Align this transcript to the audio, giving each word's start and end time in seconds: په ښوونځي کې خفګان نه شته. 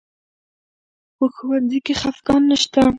په 1.17 1.25
ښوونځي 1.35 1.79
کې 1.85 1.93
خفګان 2.01 2.41
نه 2.49 2.57
شته. 2.61 2.81